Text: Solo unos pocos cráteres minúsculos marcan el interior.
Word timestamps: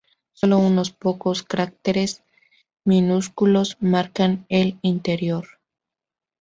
Solo 0.33 0.57
unos 0.57 0.89
pocos 0.89 1.43
cráteres 1.43 2.23
minúsculos 2.85 3.77
marcan 3.81 4.47
el 4.49 4.79
interior. 4.81 5.47